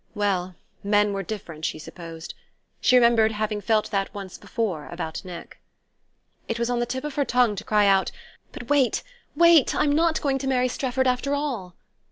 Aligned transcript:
Well, 0.15 0.55
men 0.83 1.13
were 1.13 1.21
different, 1.21 1.63
she 1.63 1.77
supposed; 1.77 2.33
she 2.79 2.95
remembered 2.95 3.33
having 3.33 3.61
felt 3.61 3.91
that 3.91 4.11
once 4.15 4.39
before 4.39 4.87
about 4.87 5.23
Nick. 5.23 5.59
It 6.47 6.57
was 6.57 6.71
on 6.71 6.79
the 6.79 6.87
tip 6.87 7.03
of 7.03 7.13
her 7.13 7.23
tongue 7.23 7.55
to 7.57 7.63
cry 7.63 7.85
out: 7.85 8.09
"But 8.51 8.67
wait 8.69 9.03
wait! 9.35 9.75
I'm 9.75 9.91
not 9.91 10.19
going 10.19 10.39
to 10.39 10.47
marry 10.47 10.69
Strefford 10.69 11.05
after 11.05 11.35
all!" 11.35 11.75